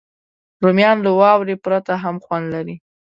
[0.63, 2.75] رومیان له واورې پرته هم خوند لري